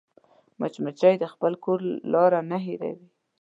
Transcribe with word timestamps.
مچمچۍ 0.59 1.15
د 1.19 1.23
خپل 1.33 1.53
کور 1.63 1.79
لار 2.13 2.31
نه 2.51 2.57
هېروي 2.65 3.07